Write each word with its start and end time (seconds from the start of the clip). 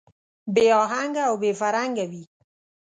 بې 0.53 0.65
اهنګه 0.83 1.23
او 1.29 1.35
بې 1.41 1.51
فرهنګه 1.59 2.05
وي. 2.11 2.23